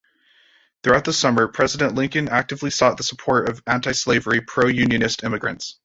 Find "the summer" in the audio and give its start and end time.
1.05-1.47